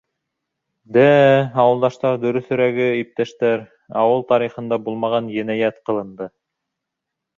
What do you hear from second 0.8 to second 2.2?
—Дә-ә, ауылдаштар,